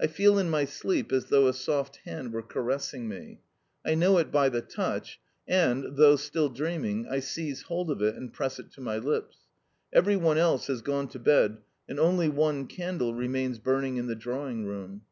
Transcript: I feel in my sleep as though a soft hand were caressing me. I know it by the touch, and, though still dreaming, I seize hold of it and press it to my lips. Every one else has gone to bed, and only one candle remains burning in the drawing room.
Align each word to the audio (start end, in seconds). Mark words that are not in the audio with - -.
I 0.00 0.06
feel 0.06 0.38
in 0.38 0.48
my 0.48 0.64
sleep 0.64 1.12
as 1.12 1.26
though 1.26 1.46
a 1.46 1.52
soft 1.52 1.96
hand 2.06 2.32
were 2.32 2.40
caressing 2.40 3.06
me. 3.06 3.40
I 3.84 3.96
know 3.96 4.16
it 4.16 4.32
by 4.32 4.48
the 4.48 4.62
touch, 4.62 5.20
and, 5.46 5.98
though 5.98 6.16
still 6.16 6.48
dreaming, 6.48 7.06
I 7.06 7.18
seize 7.20 7.60
hold 7.64 7.90
of 7.90 8.00
it 8.00 8.14
and 8.14 8.32
press 8.32 8.58
it 8.58 8.70
to 8.72 8.80
my 8.80 8.96
lips. 8.96 9.36
Every 9.92 10.16
one 10.16 10.38
else 10.38 10.68
has 10.68 10.80
gone 10.80 11.08
to 11.08 11.18
bed, 11.18 11.58
and 11.86 12.00
only 12.00 12.30
one 12.30 12.66
candle 12.66 13.12
remains 13.12 13.58
burning 13.58 13.98
in 13.98 14.06
the 14.06 14.14
drawing 14.16 14.64
room. 14.64 15.02